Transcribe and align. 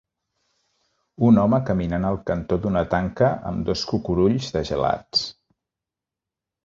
Un 1.27 1.37
home 1.41 1.59
caminant 1.67 2.07
al 2.09 2.17
cantó 2.31 2.59
d'una 2.63 2.83
tanca 2.95 3.29
amb 3.53 3.61
dos 3.69 3.87
cucurulls 3.93 4.49
de 4.57 4.65
gelats 4.71 5.23